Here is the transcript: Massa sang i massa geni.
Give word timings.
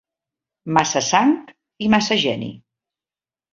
Massa 0.77 1.03
sang 1.09 1.35
i 1.89 1.93
massa 1.97 2.19
geni. 2.25 2.51